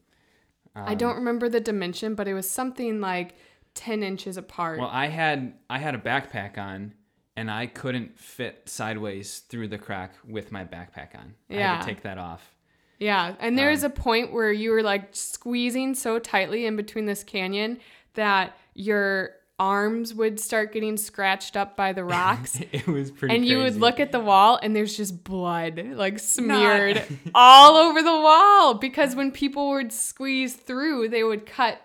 I 0.76 0.96
don't 0.96 1.14
remember 1.16 1.48
the 1.48 1.60
dimension, 1.60 2.16
but 2.16 2.28
it 2.28 2.34
was 2.34 2.50
something 2.50 3.00
like 3.00 3.36
10 3.76 4.02
inches 4.02 4.36
apart. 4.36 4.80
Well, 4.80 4.90
I 4.92 5.06
had 5.06 5.54
I 5.70 5.78
had 5.78 5.94
a 5.94 6.00
backpack 6.00 6.58
on 6.58 6.96
and 7.36 7.52
I 7.52 7.68
couldn't 7.68 8.18
fit 8.18 8.64
sideways 8.66 9.44
through 9.48 9.68
the 9.68 9.78
crack 9.78 10.16
with 10.28 10.52
my 10.52 10.66
backpack 10.66 11.14
on. 11.14 11.36
Yeah. 11.50 11.74
I 11.74 11.76
had 11.76 11.82
to 11.82 11.88
take 11.88 12.02
that 12.02 12.18
off. 12.18 12.56
Yeah, 13.00 13.36
and 13.40 13.58
there's 13.58 13.84
um, 13.84 13.92
a 13.92 13.94
point 13.94 14.32
where 14.32 14.52
you 14.52 14.72
were 14.72 14.84
like 14.84 15.10
squeezing 15.12 15.96
so 15.96 16.20
tightly 16.20 16.66
in 16.66 16.76
between 16.76 17.06
this 17.06 17.24
canyon 17.24 17.80
that 18.14 18.58
your 18.74 19.32
arms 19.60 20.14
would 20.14 20.40
start 20.40 20.74
getting 20.74 20.98
scratched 20.98 21.56
up 21.56 21.76
by 21.76 21.94
the 21.94 22.04
rocks. 22.06 22.60
It 22.72 22.88
was 22.88 23.12
pretty 23.12 23.36
and 23.36 23.46
you 23.46 23.60
would 23.60 23.76
look 23.76 24.00
at 24.00 24.12
the 24.12 24.20
wall 24.20 24.60
and 24.62 24.76
there's 24.76 24.96
just 24.98 25.24
blood 25.24 25.80
like 25.94 26.20
smeared 26.20 27.04
all 27.36 27.76
over 27.76 28.02
the 28.02 28.12
wall 28.12 28.74
because 28.76 29.16
when 29.16 29.32
people 29.32 29.70
would 29.72 29.92
squeeze 29.92 30.56
through, 30.56 31.10
they 31.10 31.24
would 31.24 31.46
cut. 31.46 31.82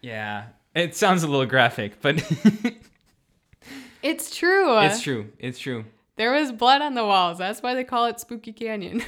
Yeah. 0.00 0.46
It 0.74 0.94
sounds 0.94 1.22
a 1.22 1.26
little 1.26 1.46
graphic, 1.46 2.00
but 2.00 2.16
It's 4.02 4.34
true. 4.34 4.78
it's 4.78 5.02
true. 5.02 5.30
It's 5.38 5.58
true. 5.58 5.84
There 6.16 6.32
was 6.32 6.52
blood 6.52 6.80
on 6.80 6.94
the 6.94 7.04
walls. 7.04 7.38
That's 7.38 7.62
why 7.62 7.74
they 7.74 7.84
call 7.84 8.06
it 8.06 8.20
Spooky 8.20 8.52
Canyon. 8.52 9.02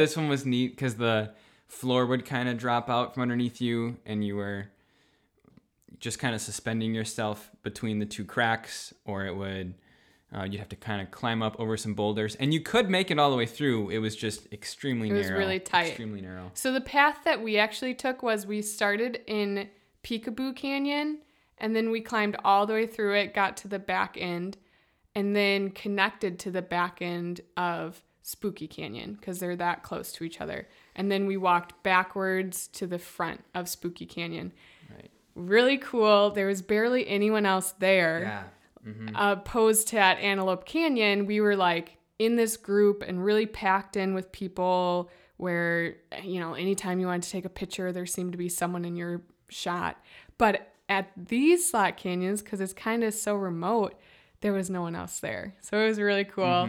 This 0.00 0.16
one 0.16 0.28
was 0.28 0.46
neat 0.46 0.70
because 0.72 0.96
the 0.96 1.30
floor 1.68 2.06
would 2.06 2.24
kind 2.24 2.48
of 2.48 2.58
drop 2.58 2.88
out 2.88 3.14
from 3.14 3.22
underneath 3.22 3.60
you, 3.60 3.96
and 4.06 4.24
you 4.24 4.36
were 4.36 4.66
just 5.98 6.18
kind 6.18 6.34
of 6.34 6.40
suspending 6.40 6.94
yourself 6.94 7.50
between 7.62 7.98
the 7.98 8.06
two 8.06 8.24
cracks, 8.24 8.94
or 9.04 9.26
it 9.26 9.36
would 9.36 9.74
uh, 10.34 10.44
you'd 10.44 10.60
have 10.60 10.68
to 10.68 10.76
kind 10.76 11.02
of 11.02 11.10
climb 11.10 11.42
up 11.42 11.58
over 11.58 11.76
some 11.76 11.92
boulders, 11.94 12.34
and 12.36 12.54
you 12.54 12.60
could 12.60 12.88
make 12.88 13.10
it 13.10 13.18
all 13.18 13.30
the 13.30 13.36
way 13.36 13.46
through. 13.46 13.90
It 13.90 13.98
was 13.98 14.16
just 14.16 14.50
extremely 14.52 15.10
It 15.10 15.14
was 15.14 15.26
narrow. 15.26 15.38
really 15.38 15.58
tight. 15.58 15.88
Extremely 15.88 16.20
narrow. 16.20 16.50
So 16.54 16.72
the 16.72 16.80
path 16.80 17.18
that 17.24 17.42
we 17.42 17.58
actually 17.58 17.94
took 17.94 18.22
was 18.22 18.46
we 18.46 18.62
started 18.62 19.20
in 19.26 19.68
Peekaboo 20.02 20.56
Canyon 20.56 21.18
and 21.58 21.76
then 21.76 21.90
we 21.90 22.00
climbed 22.00 22.36
all 22.42 22.64
the 22.64 22.72
way 22.72 22.86
through 22.86 23.16
it, 23.16 23.34
got 23.34 23.56
to 23.58 23.68
the 23.68 23.78
back 23.78 24.16
end, 24.18 24.56
and 25.14 25.36
then 25.36 25.70
connected 25.70 26.38
to 26.38 26.50
the 26.50 26.62
back 26.62 27.02
end 27.02 27.42
of 27.56 28.00
Spooky 28.22 28.68
Canyon 28.68 29.14
because 29.14 29.38
they're 29.38 29.56
that 29.56 29.82
close 29.82 30.12
to 30.12 30.24
each 30.24 30.40
other. 30.40 30.68
And 30.94 31.10
then 31.10 31.26
we 31.26 31.36
walked 31.36 31.82
backwards 31.82 32.66
to 32.68 32.86
the 32.86 32.98
front 32.98 33.44
of 33.54 33.68
Spooky 33.68 34.06
Canyon. 34.06 34.52
Right. 34.94 35.10
Really 35.34 35.78
cool. 35.78 36.30
There 36.30 36.46
was 36.46 36.62
barely 36.62 37.08
anyone 37.08 37.46
else 37.46 37.72
there 37.78 38.20
Yeah. 38.20 38.42
Mm-hmm. 38.86 39.14
opposed 39.14 39.88
to 39.88 39.98
at 39.98 40.18
Antelope 40.18 40.64
Canyon, 40.64 41.26
we 41.26 41.40
were 41.40 41.56
like 41.56 41.98
in 42.18 42.36
this 42.36 42.56
group 42.56 43.02
and 43.06 43.24
really 43.24 43.46
packed 43.46 43.96
in 43.96 44.14
with 44.14 44.30
people 44.32 45.10
where, 45.36 45.96
you 46.22 46.38
know, 46.40 46.52
anytime 46.54 47.00
you 47.00 47.06
wanted 47.06 47.22
to 47.22 47.30
take 47.30 47.46
a 47.46 47.50
picture, 47.50 47.92
there 47.92 48.04
seemed 48.06 48.32
to 48.32 48.38
be 48.38 48.48
someone 48.48 48.84
in 48.84 48.96
your 48.96 49.22
shot. 49.48 49.96
But 50.36 50.68
at 50.88 51.10
these 51.16 51.70
slot 51.70 51.96
canyons, 51.96 52.42
because 52.42 52.60
it's 52.60 52.74
kind 52.74 53.02
of 53.04 53.14
so 53.14 53.34
remote, 53.36 53.98
there 54.42 54.52
was 54.52 54.68
no 54.68 54.82
one 54.82 54.94
else 54.94 55.20
there. 55.20 55.54
So 55.62 55.78
it 55.78 55.86
was 55.86 55.98
really 55.98 56.24
cool. 56.24 56.68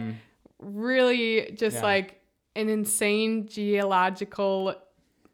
Really 0.62 1.52
just 1.54 1.76
Yeah. 1.76 1.82
like 1.82 2.20
an 2.54 2.68
insane 2.68 3.46
geological 3.48 4.74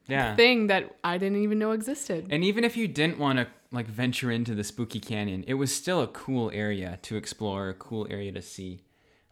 Yeah. 0.06 0.34
thing 0.36 0.68
that 0.68 0.96
I 1.04 1.18
didn't 1.18 1.42
even 1.42 1.58
know 1.58 1.72
existed. 1.72 2.26
And 2.30 2.42
even 2.42 2.64
if 2.64 2.76
you 2.76 2.88
didn't 2.88 3.18
want 3.18 3.38
to 3.38 3.46
like 3.70 3.86
venture 3.86 4.30
into 4.30 4.54
the 4.54 4.64
spooky 4.64 5.00
canyon, 5.00 5.44
it 5.46 5.54
was 5.54 5.74
still 5.74 6.00
a 6.00 6.06
cool 6.08 6.50
area 6.54 6.98
to 7.02 7.16
explore, 7.16 7.68
a 7.68 7.74
cool 7.74 8.06
area 8.10 8.32
to 8.32 8.40
see. 8.40 8.80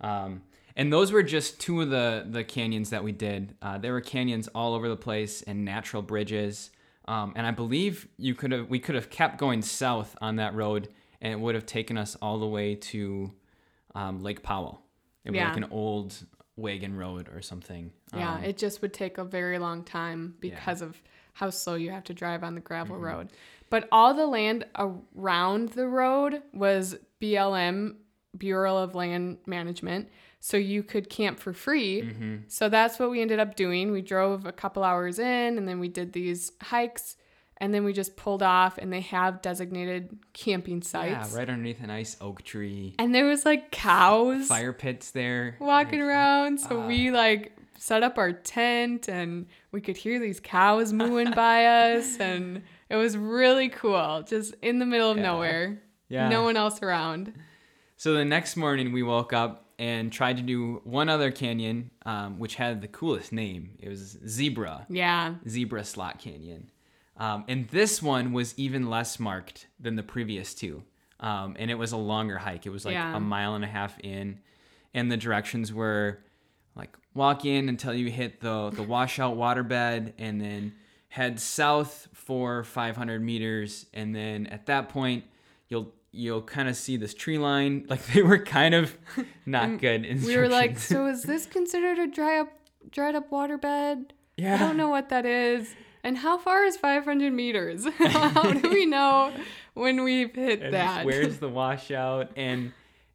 Um, 0.00 0.42
and 0.76 0.92
those 0.92 1.10
were 1.10 1.22
just 1.22 1.58
two 1.58 1.80
of 1.80 1.88
the 1.90 2.26
the 2.28 2.44
canyons 2.44 2.90
that 2.90 3.02
we 3.02 3.12
did. 3.12 3.54
Uh, 3.62 3.78
there 3.78 3.92
were 3.94 4.02
canyons 4.02 4.48
all 4.48 4.74
over 4.74 4.88
the 4.88 4.96
place 4.96 5.40
and 5.42 5.64
natural 5.64 6.02
bridges. 6.02 6.70
Um, 7.08 7.32
and 7.36 7.46
I 7.46 7.52
believe 7.52 8.08
you 8.18 8.34
could 8.34 8.52
have 8.52 8.68
we 8.68 8.78
could 8.78 8.94
have 8.94 9.08
kept 9.08 9.38
going 9.38 9.62
south 9.62 10.16
on 10.20 10.36
that 10.36 10.54
road, 10.54 10.88
and 11.22 11.32
it 11.32 11.40
would 11.40 11.54
have 11.54 11.64
taken 11.64 11.96
us 11.96 12.16
all 12.20 12.38
the 12.38 12.46
way 12.46 12.74
to 12.74 13.32
um, 13.94 14.22
Lake 14.22 14.42
Powell. 14.42 14.82
It 15.26 15.30
was 15.32 15.36
Yeah. 15.36 15.48
like 15.48 15.56
an 15.58 15.68
old 15.70 16.14
wagon 16.56 16.96
road 16.96 17.28
or 17.34 17.42
something. 17.42 17.92
Yeah, 18.14 18.36
Um, 18.36 18.44
it 18.44 18.56
just 18.56 18.80
would 18.80 18.94
take 18.94 19.18
a 19.18 19.24
very 19.24 19.58
long 19.58 19.84
time 19.84 20.36
because 20.40 20.80
of 20.80 21.02
how 21.34 21.50
slow 21.50 21.74
you 21.74 21.90
have 21.90 22.04
to 22.04 22.14
drive 22.14 22.42
on 22.42 22.54
the 22.54 22.62
gravel 22.62 22.96
road. 22.96 23.28
But 23.68 23.88
all 23.92 24.14
the 24.14 24.26
land 24.26 24.64
around 25.14 25.70
the 25.70 25.86
road 25.86 26.42
was 26.54 26.96
BLM, 27.20 27.96
Bureau 28.38 28.78
of 28.78 28.94
Land 28.94 29.38
Management. 29.46 30.08
So 30.40 30.56
you 30.56 30.82
could 30.82 31.10
camp 31.10 31.40
for 31.40 31.52
free. 31.52 32.40
So 32.48 32.68
that's 32.68 32.98
what 32.98 33.10
we 33.10 33.20
ended 33.20 33.40
up 33.40 33.56
doing. 33.56 33.90
We 33.90 34.00
drove 34.02 34.46
a 34.46 34.52
couple 34.52 34.84
hours 34.84 35.18
in 35.18 35.58
and 35.58 35.66
then 35.68 35.80
we 35.80 35.88
did 35.88 36.12
these 36.12 36.52
hikes 36.62 37.16
and 37.58 37.72
then 37.72 37.84
we 37.84 37.92
just 37.92 38.16
pulled 38.16 38.42
off 38.42 38.78
and 38.78 38.92
they 38.92 39.00
have 39.00 39.40
designated 39.42 40.18
camping 40.32 40.82
sites. 40.82 41.32
yeah, 41.32 41.38
right 41.38 41.48
underneath 41.48 41.80
a 41.82 41.86
nice 41.86 42.16
oak 42.20 42.42
tree. 42.42 42.94
And 42.98 43.14
there 43.14 43.24
was 43.26 43.44
like 43.44 43.70
cows 43.70 44.46
Fire 44.48 44.72
pits 44.72 45.10
there. 45.12 45.56
walking 45.60 46.00
around. 46.00 46.58
So 46.60 46.80
Ah. 46.80 46.86
we 46.86 47.10
like 47.10 47.52
set 47.78 48.02
up 48.02 48.18
our 48.18 48.32
tent 48.32 49.08
and 49.08 49.46
we 49.72 49.80
could 49.80 49.96
hear 49.96 50.18
these 50.18 50.40
cows 50.40 50.92
mooing 50.92 51.30
by 51.32 51.66
us 51.94 52.18
and 52.18 52.62
it 52.88 52.96
was 52.96 53.16
really 53.16 53.68
cool. 53.68 54.22
Just 54.26 54.54
in 54.62 54.78
the 54.78 54.86
middle 54.86 55.10
of 55.10 55.16
Yeah. 55.16 55.22
nowhere. 55.22 55.82
Yeah. 56.08 56.28
No 56.28 56.42
one 56.42 56.56
else 56.56 56.82
around. 56.82 57.32
So 57.96 58.12
the 58.14 58.24
next 58.24 58.56
morning 58.56 58.92
we 58.92 59.02
woke 59.02 59.32
up 59.32 59.62
and 59.78 60.10
tried 60.12 60.36
to 60.38 60.42
do 60.42 60.80
one 60.84 61.08
other 61.08 61.30
canyon, 61.30 61.90
um, 62.06 62.38
which 62.38 62.54
had 62.54 62.80
the 62.80 62.88
coolest 62.88 63.32
name. 63.32 63.76
It 63.78 63.88
was 63.88 64.18
Zebra, 64.26 64.86
Yeah. 64.88 65.34
Zebra 65.48 65.84
Slot 65.84 66.18
Canyon. 66.18 66.70
Um, 67.18 67.44
and 67.48 67.68
this 67.68 68.02
one 68.02 68.32
was 68.32 68.54
even 68.58 68.90
less 68.90 69.18
marked 69.18 69.66
than 69.80 69.96
the 69.96 70.02
previous 70.02 70.54
two. 70.54 70.82
Um, 71.18 71.56
and 71.58 71.70
it 71.70 71.76
was 71.76 71.92
a 71.92 71.96
longer 71.96 72.36
hike. 72.38 72.66
It 72.66 72.70
was 72.70 72.84
like 72.84 72.92
Yeah. 72.94 73.16
a 73.16 73.20
mile 73.20 73.54
and 73.54 73.64
a 73.64 73.68
half 73.68 73.98
in. 74.00 74.40
And 74.92 75.10
the 75.10 75.16
directions 75.16 75.72
were 75.72 76.18
like 76.74 76.94
walk 77.14 77.44
in 77.46 77.68
until 77.70 77.94
you 77.94 78.10
hit 78.10 78.40
the, 78.40 78.70
the 78.70 78.82
washout 78.82 79.36
waterbed 79.36 80.12
and 80.18 80.40
then 80.40 80.74
head 81.08 81.40
south 81.40 82.08
for 82.12 82.64
500 82.64 83.22
meters. 83.22 83.86
And 83.94 84.14
then 84.14 84.46
at 84.48 84.66
that 84.66 84.88
point, 84.90 85.24
you'll 85.68 85.92
you'll 86.12 86.40
kind 86.42 86.66
of 86.68 86.76
see 86.76 86.96
this 86.96 87.12
tree 87.14 87.38
line. 87.38 87.84
Like 87.90 88.04
they 88.08 88.22
were 88.22 88.38
kind 88.38 88.74
of 88.74 88.96
not 89.46 89.78
good 89.80 90.04
instructions. 90.04 90.26
We 90.26 90.36
were 90.36 90.48
like, 90.48 90.78
so 90.78 91.06
is 91.06 91.22
this 91.22 91.46
considered 91.46 91.98
a 91.98 92.06
dry 92.06 92.38
up 92.40 92.48
dried 92.90 93.14
up 93.14 93.30
waterbed? 93.30 94.10
yeah. 94.36 94.54
I 94.54 94.58
don't 94.58 94.76
know 94.76 94.88
what 94.90 95.08
that 95.08 95.24
is. 95.24 95.74
And 96.06 96.16
how 96.16 96.38
far 96.38 96.64
is 96.64 96.76
500 96.76 97.32
meters? 97.32 97.84
how 97.98 98.52
do 98.52 98.68
we 98.78 98.86
know 98.86 99.32
when 99.74 100.04
we've 100.04 100.32
hit 100.34 100.62
and 100.62 100.72
that? 100.74 101.04
where's 101.04 101.38
the 101.46 101.48
washout 101.48 102.30
and 102.36 102.72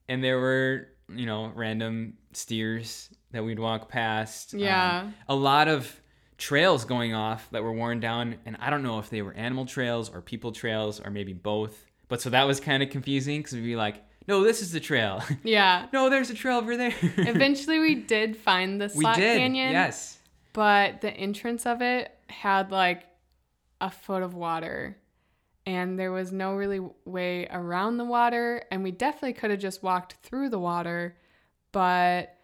and 0.10 0.21
there 0.24 0.38
were 0.39 0.89
you 1.07 1.25
know 1.25 1.51
random 1.55 2.17
steers 2.33 3.10
that 3.31 3.43
we'd 3.45 3.60
walk 3.60 3.88
past 3.89 4.53
Um, 4.53 4.60
Yeah. 4.60 5.12
a 5.29 5.36
lot 5.36 5.67
of 5.69 6.00
trails 6.38 6.83
going 6.86 7.13
off 7.13 7.48
that 7.51 7.63
were 7.63 7.71
worn 7.71 8.00
down 8.00 8.36
and 8.45 8.57
i 8.60 8.69
don't 8.71 8.81
know 8.83 8.98
if 9.00 9.10
they 9.10 9.21
were 9.21 9.33
animal 9.33 9.65
trails 9.65 10.10
or 10.10 10.21
people 10.21 10.51
trails 10.51 11.00
or 11.00 11.12
maybe 11.12 11.33
both 11.33 11.86
but 12.07 12.19
so 12.21 12.29
that 12.31 12.45
was 12.48 12.60
kind 12.60 12.81
of 12.83 12.89
confusing 12.89 13.39
because 13.39 13.53
we'd 13.53 13.63
be 13.63 13.75
like 13.75 14.03
no 14.27 14.43
this 14.43 14.62
is 14.62 14.71
the 14.71 14.79
trail 14.79 15.24
yeah. 15.43 15.86
no 15.93 16.10
there's 16.10 16.29
a 16.29 16.33
trail 16.33 16.57
over 16.57 16.75
there 16.77 16.93
Eventually 17.17 17.79
we 17.79 17.95
did 17.95 18.36
find 18.36 18.81
the 18.81 18.89
slot 18.89 19.15
we 19.17 19.21
did 19.21 19.38
canyon. 19.38 19.71
yes 19.71 20.17
but 20.53 21.00
the 21.01 21.12
entrance 21.12 21.65
of 21.65 21.81
it 21.81 22.12
had 22.31 22.71
like 22.71 23.03
a 23.79 23.89
foot 23.89 24.23
of 24.23 24.33
water 24.33 24.97
and 25.65 25.97
there 26.00 26.11
was 26.11 26.31
no 26.31 26.55
really 26.55 26.79
way 27.05 27.47
around 27.51 27.97
the 27.97 28.05
water 28.05 28.63
and 28.71 28.83
we 28.83 28.91
definitely 28.91 29.33
could 29.33 29.51
have 29.51 29.59
just 29.59 29.83
walked 29.83 30.13
through 30.23 30.50
the 30.50 30.59
water 30.59 31.15
but 31.71 32.35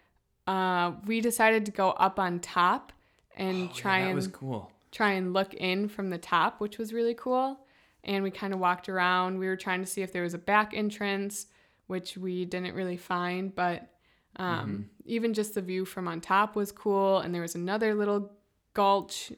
uh, 0.46 0.92
we 1.06 1.20
decided 1.20 1.66
to 1.66 1.72
go 1.72 1.90
up 1.90 2.18
on 2.18 2.40
top 2.40 2.92
and 3.36 3.68
Oh, 3.70 3.74
try 3.74 3.98
yeah, 3.98 4.04
that 4.04 4.08
and 4.10 4.16
was 4.16 4.26
cool 4.28 4.70
try 4.90 5.12
and 5.12 5.32
look 5.32 5.52
in 5.54 5.88
from 5.88 6.10
the 6.10 6.18
top 6.18 6.60
which 6.60 6.78
was 6.78 6.92
really 6.92 7.14
cool 7.14 7.58
and 8.04 8.22
we 8.22 8.30
kind 8.30 8.54
of 8.54 8.58
walked 8.58 8.88
around. 8.88 9.38
We 9.38 9.46
were 9.48 9.56
trying 9.56 9.80
to 9.80 9.86
see 9.86 10.02
if 10.02 10.12
there 10.12 10.22
was 10.22 10.32
a 10.32 10.38
back 10.38 10.72
entrance, 10.74 11.46
which 11.88 12.16
we 12.16 12.44
didn't 12.44 12.74
really 12.74 12.96
find, 12.96 13.54
but 13.54 13.90
um, 14.36 14.88
even 15.04 15.34
just 15.34 15.54
the 15.54 15.60
view 15.60 15.84
from 15.84 16.08
on 16.08 16.20
top 16.20 16.54
was 16.56 16.70
cool. 16.72 17.18
And 17.18 17.34
there 17.34 17.42
was 17.42 17.54
another 17.54 17.94
little 17.94 18.32
gulch 18.72 19.32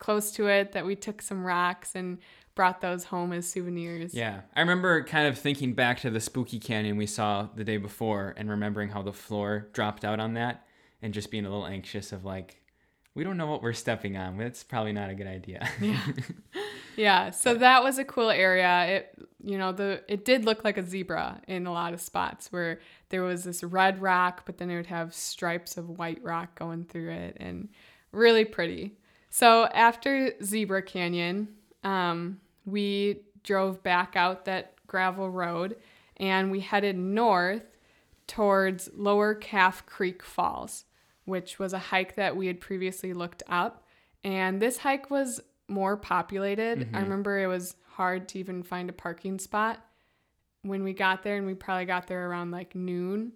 close 0.00 0.32
to 0.32 0.48
it 0.48 0.72
that 0.72 0.84
we 0.84 0.96
took 0.96 1.22
some 1.22 1.44
rocks 1.44 1.94
and 1.94 2.18
brought 2.56 2.80
those 2.80 3.04
home 3.04 3.32
as 3.32 3.48
souvenirs. 3.48 4.12
Yeah. 4.12 4.40
I 4.56 4.60
remember 4.60 5.04
kind 5.04 5.28
of 5.28 5.38
thinking 5.38 5.74
back 5.74 6.00
to 6.00 6.10
the 6.10 6.20
spooky 6.20 6.58
canyon 6.58 6.96
we 6.96 7.06
saw 7.06 7.48
the 7.54 7.62
day 7.64 7.76
before 7.76 8.34
and 8.36 8.50
remembering 8.50 8.88
how 8.88 9.02
the 9.02 9.12
floor 9.12 9.68
dropped 9.72 10.04
out 10.04 10.18
on 10.18 10.34
that 10.34 10.66
and 11.00 11.14
just 11.14 11.30
being 11.30 11.46
a 11.46 11.48
little 11.48 11.66
anxious 11.66 12.10
of 12.12 12.24
like, 12.24 12.56
we 13.14 13.24
don't 13.24 13.36
know 13.36 13.46
what 13.46 13.62
we're 13.62 13.72
stepping 13.72 14.16
on. 14.16 14.36
That's 14.36 14.62
probably 14.62 14.92
not 14.92 15.10
a 15.10 15.14
good 15.14 15.26
idea. 15.26 15.68
Yeah. 15.80 16.00
yeah. 16.96 17.30
So 17.30 17.54
that 17.54 17.82
was 17.82 17.98
a 17.98 18.04
cool 18.04 18.30
area. 18.30 18.86
It 18.86 19.26
you 19.42 19.56
know, 19.56 19.72
the 19.72 20.02
it 20.06 20.24
did 20.24 20.44
look 20.44 20.64
like 20.64 20.76
a 20.76 20.86
zebra 20.86 21.40
in 21.48 21.66
a 21.66 21.72
lot 21.72 21.94
of 21.94 22.00
spots 22.00 22.52
where 22.52 22.80
there 23.08 23.22
was 23.22 23.44
this 23.44 23.62
red 23.62 24.02
rock, 24.02 24.42
but 24.44 24.58
then 24.58 24.70
it 24.70 24.76
would 24.76 24.86
have 24.86 25.14
stripes 25.14 25.76
of 25.76 25.88
white 25.88 26.22
rock 26.22 26.58
going 26.58 26.84
through 26.84 27.10
it 27.10 27.36
and 27.40 27.68
really 28.12 28.44
pretty. 28.44 28.98
So 29.30 29.66
after 29.66 30.32
Zebra 30.42 30.82
Canyon, 30.82 31.48
um, 31.84 32.40
we 32.66 33.22
drove 33.42 33.82
back 33.82 34.16
out 34.16 34.44
that 34.44 34.74
gravel 34.86 35.30
road 35.30 35.76
and 36.16 36.50
we 36.50 36.60
headed 36.60 36.96
north 36.96 37.62
towards 38.26 38.90
Lower 38.94 39.34
Calf 39.34 39.86
Creek 39.86 40.22
Falls, 40.22 40.84
which 41.24 41.58
was 41.58 41.72
a 41.72 41.78
hike 41.78 42.16
that 42.16 42.36
we 42.36 42.48
had 42.48 42.60
previously 42.60 43.12
looked 43.12 43.42
up. 43.48 43.84
And 44.22 44.60
this 44.60 44.78
hike 44.78 45.10
was 45.10 45.40
more 45.68 45.96
populated. 45.96 46.88
I 46.92 47.00
remember 47.00 47.38
it 47.38 47.46
was 47.46 47.76
hard 47.92 48.28
to 48.30 48.38
even 48.38 48.62
find 48.62 48.90
a 48.90 48.92
parking 48.92 49.38
spot 49.38 49.84
when 50.62 50.84
we 50.84 50.92
got 50.92 51.22
there, 51.22 51.36
and 51.36 51.46
we 51.46 51.54
probably 51.54 51.86
got 51.86 52.06
there 52.06 52.28
around 52.28 52.50
like 52.50 52.74
noon. 52.74 53.32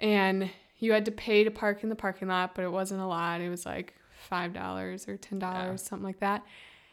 And 0.00 0.50
you 0.78 0.92
had 0.92 1.04
to 1.04 1.12
pay 1.12 1.44
to 1.44 1.50
park 1.50 1.82
in 1.82 1.88
the 1.88 1.96
parking 1.96 2.28
lot, 2.28 2.54
but 2.54 2.64
it 2.64 2.72
wasn't 2.72 3.02
a 3.02 3.06
lot. 3.06 3.40
It 3.40 3.50
was 3.50 3.66
like 3.66 3.94
$5 4.30 5.08
or 5.08 5.16
$10, 5.16 5.40
Yeah. 5.42 5.76
something 5.76 6.04
like 6.04 6.20
that. 6.20 6.44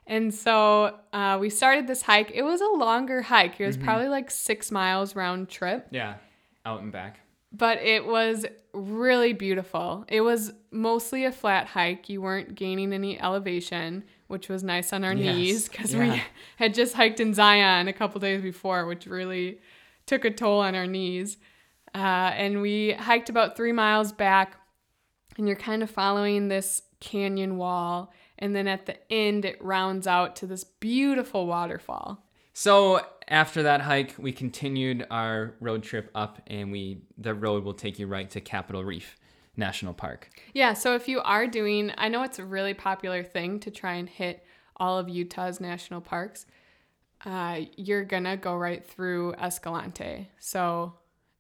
And 0.08 0.34
so 0.34 0.98
uh, 1.14 1.38
we 1.40 1.50
started 1.50 1.86
this 1.88 2.02
hike. 2.02 2.32
It 2.34 2.42
was 2.44 2.62
a 2.62 2.68
longer 2.68 3.22
hike. 3.22 3.60
It 3.60 3.66
was 3.68 3.78
probably 3.78 4.08
like 4.08 4.32
six 4.32 4.72
miles 4.72 5.16
round 5.16 5.50
trip 5.50 5.88
yeah. 5.92 6.16
Out 6.66 6.82
and 6.82 6.92
back. 6.92 7.20
but 7.52 7.78
it 7.80 8.06
was 8.06 8.46
really 8.74 9.34
beautiful. 9.34 10.06
It 10.08 10.22
was 10.22 10.52
mostly 10.72 11.26
a 11.26 11.32
flat 11.32 11.68
hike. 11.68 12.10
You 12.10 12.22
weren't 12.22 12.56
gaining 12.56 12.92
any 12.94 13.20
elevation, 13.22 14.04
which 14.28 14.50
was 14.50 14.64
nice 14.64 14.94
on 14.94 15.04
our 15.04 15.14
Yes. 15.14 15.36
knees 15.36 15.70
because 15.70 15.94
Yeah. 15.94 16.00
we 16.14 16.24
had 16.58 16.74
just 16.74 16.96
hiked 16.96 17.20
in 17.20 17.34
Zion 17.36 17.88
a 17.88 17.94
couple 17.94 18.20
days 18.20 18.42
before, 18.42 18.86
which 18.88 19.06
really 19.06 19.60
took 20.08 20.26
a 20.26 20.32
toll 20.32 20.60
on 20.62 20.74
our 20.76 20.88
knees. 20.88 21.38
Uh, 21.94 21.98
and 22.36 22.62
we 22.62 22.94
hiked 22.94 23.30
about 23.30 23.56
three 23.56 23.72
miles 23.72 24.12
back, 24.12 24.58
and 25.38 25.48
you're 25.48 25.56
kind 25.58 25.82
of 25.84 25.90
following 25.90 26.48
this 26.48 26.82
canyon 27.00 27.58
wall. 27.58 28.12
And 28.38 28.56
then 28.56 28.68
at 28.68 28.86
the 28.86 28.98
end, 29.12 29.46
it 29.46 29.64
rounds 29.64 30.08
out 30.08 30.36
to 30.38 30.48
this 30.48 30.64
beautiful 30.64 31.48
waterfall. 31.48 32.26
So 32.54 33.02
after 33.28 33.64
that 33.64 33.82
hike, 33.82 34.16
we 34.18 34.32
continued 34.32 35.06
our 35.10 35.56
road 35.60 35.84
trip 35.84 36.12
up, 36.14 36.42
and 36.48 36.72
we 36.72 37.04
the 37.18 37.34
road 37.34 37.64
will 37.64 37.74
take 37.74 38.00
you 38.00 38.08
right 38.08 38.30
to 38.32 38.42
Capitol 38.42 38.84
Reef 38.84 39.16
National 39.56 39.94
Park. 39.94 40.30
Yeah, 40.54 40.74
so 40.74 40.96
if 40.96 41.08
you 41.08 41.22
are 41.22 41.48
doing, 41.48 41.92
I 41.98 42.10
know 42.10 42.24
it's 42.24 42.40
a 42.40 42.46
really 42.46 42.74
popular 42.74 43.24
thing 43.24 43.60
to 43.62 43.72
try 43.72 43.94
and 43.94 44.10
hit 44.10 44.44
all 44.76 44.98
of 44.98 45.08
Utah's 45.08 45.62
national 45.62 46.02
parks. 46.02 46.46
Uh, 47.24 47.62
you're 47.78 48.04
gonna 48.04 48.36
go 48.36 48.56
right 48.56 48.86
through 48.86 49.34
Escalante. 49.36 50.30
So 50.40 50.94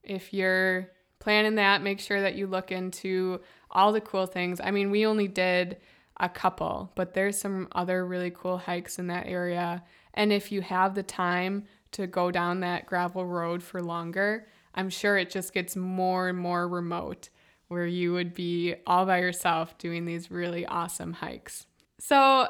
if 0.04 0.34
you're 0.34 0.92
planning 1.30 1.54
that, 1.54 1.84
make 1.84 2.00
sure 2.00 2.22
that 2.22 2.34
you 2.34 2.48
look 2.48 2.72
into 2.72 3.40
all 3.70 3.92
the 3.92 4.02
cool 4.02 4.26
things. 4.26 4.60
I 4.60 4.72
mean, 4.72 4.90
we 4.90 5.06
only 5.06 5.28
did 5.28 5.78
a 6.20 6.28
couple, 6.28 6.92
but 6.96 7.14
there's 7.14 7.38
some 7.38 7.68
other 7.74 8.04
really 8.04 8.32
cool 8.32 8.58
hikes 8.58 8.98
in 8.98 9.06
that 9.08 9.28
area. 9.28 9.84
And 10.16 10.34
if 10.34 10.52
you 10.52 10.62
have 10.62 10.96
the 10.96 11.04
time 11.04 11.66
to 11.92 12.08
go 12.08 12.32
down 12.32 12.62
that 12.62 12.88
gravel 12.88 13.28
road 13.28 13.62
for 13.62 13.80
longer, 13.80 14.48
I'm 14.74 14.90
sure 14.90 15.20
it 15.20 15.30
just 15.30 15.54
gets 15.54 15.76
more 15.76 16.30
and 16.30 16.38
more 16.40 16.68
remote 16.68 17.30
where 17.68 17.86
you 17.86 18.12
would 18.14 18.34
be 18.34 18.74
all 18.88 19.06
by 19.06 19.20
yourself 19.20 19.78
doing 19.78 20.06
these 20.06 20.32
really 20.32 20.66
awesome 20.66 21.14
hikes. 21.14 21.68
So 22.00 22.48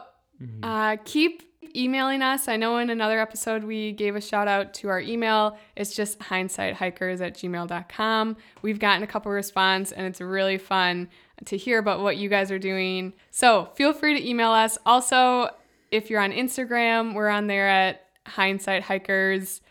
uh, 0.63 0.95
keep 1.03 1.48
emailing 1.75 2.21
us. 2.21 2.47
I 2.47 2.55
know 2.55 2.77
in 2.77 2.89
another 2.89 3.19
episode 3.19 3.63
we 3.63 3.91
gave 3.91 4.15
a 4.15 4.21
shout 4.21 4.47
out 4.47 4.73
to 4.75 4.89
our 4.89 4.99
email. 4.99 5.57
It's 5.75 5.95
just 5.95 6.19
hindsighthikers 6.19 7.21
at 7.21 7.35
gmail.com. 7.35 8.37
We've 8.61 8.79
gotten 8.79 9.03
a 9.03 9.07
couple 9.07 9.31
response 9.31 9.91
and 9.91 10.05
it's 10.07 10.21
really 10.21 10.57
fun 10.57 11.09
to 11.45 11.57
hear 11.57 11.79
about 11.79 12.01
what 12.01 12.17
you 12.17 12.29
guys 12.29 12.51
are 12.51 12.59
doing. 12.59 13.13
So 13.31 13.69
feel 13.75 13.93
free 13.93 14.19
to 14.19 14.29
email 14.29 14.51
us. 14.51 14.77
Also, 14.85 15.49
if 15.91 16.09
you're 16.09 16.21
on 16.21 16.31
Instagram, 16.31 17.13
we're 17.13 17.29
on 17.29 17.47
there 17.47 17.67
at 17.67 18.07
hindsight 18.25 18.83
hikers. 18.83 19.61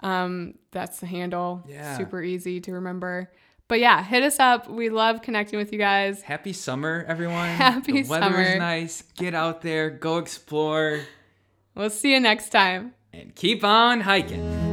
Um, 0.00 0.54
that's 0.70 1.00
the 1.00 1.06
handle. 1.06 1.64
Yeah. 1.66 1.96
Super 1.96 2.22
easy 2.22 2.60
to 2.60 2.72
remember. 2.72 3.30
But 3.66 3.80
yeah, 3.80 4.04
hit 4.04 4.22
us 4.22 4.38
up. 4.38 4.68
We 4.68 4.90
love 4.90 5.22
connecting 5.22 5.58
with 5.58 5.72
you 5.72 5.78
guys. 5.78 6.20
Happy 6.20 6.52
summer, 6.52 7.04
everyone. 7.08 7.48
Happy 7.48 8.02
the 8.02 8.08
weather 8.08 8.40
is 8.40 8.56
nice. 8.58 9.02
Get 9.16 9.34
out 9.34 9.62
there, 9.62 9.88
go 9.88 10.18
explore, 10.18 11.00
We'll 11.74 11.90
see 11.90 12.12
you 12.12 12.20
next 12.20 12.50
time. 12.50 12.94
and 13.12 13.34
keep 13.34 13.62
on 13.62 14.00
hiking. 14.00 14.63